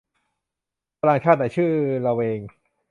[0.99, 1.71] ฝรั่งชาติไหนชื่อ
[2.05, 2.39] ละเวง